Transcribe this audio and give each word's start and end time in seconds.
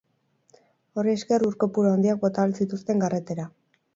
Horri 1.01 1.13
esker, 1.17 1.45
ur 1.49 1.59
kopuru 1.65 1.93
handiak 1.97 2.23
bota 2.25 2.43
ahal 2.45 2.57
zituzten 2.65 3.07
garretara. 3.07 3.49